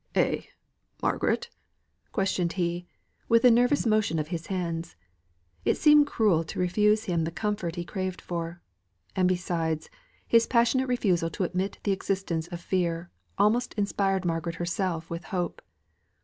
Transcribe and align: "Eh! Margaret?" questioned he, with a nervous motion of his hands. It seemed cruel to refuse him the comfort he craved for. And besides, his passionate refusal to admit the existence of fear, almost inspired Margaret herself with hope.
"Eh! 0.15 0.41
Margaret?" 1.03 1.51
questioned 2.11 2.53
he, 2.53 2.87
with 3.29 3.45
a 3.45 3.51
nervous 3.51 3.85
motion 3.85 4.17
of 4.17 4.29
his 4.29 4.47
hands. 4.47 4.95
It 5.63 5.77
seemed 5.77 6.07
cruel 6.07 6.43
to 6.43 6.59
refuse 6.59 7.03
him 7.03 7.23
the 7.23 7.29
comfort 7.29 7.75
he 7.75 7.85
craved 7.85 8.19
for. 8.19 8.63
And 9.15 9.27
besides, 9.27 9.91
his 10.27 10.47
passionate 10.47 10.87
refusal 10.87 11.29
to 11.29 11.43
admit 11.43 11.77
the 11.83 11.91
existence 11.91 12.47
of 12.47 12.59
fear, 12.61 13.11
almost 13.37 13.75
inspired 13.75 14.25
Margaret 14.25 14.55
herself 14.55 15.07
with 15.11 15.25
hope. 15.25 15.61